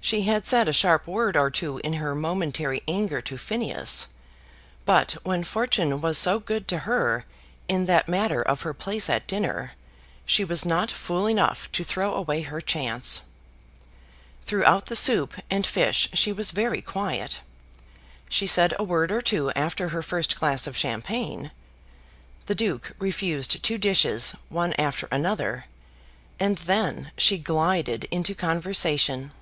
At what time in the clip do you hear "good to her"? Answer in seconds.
6.38-7.26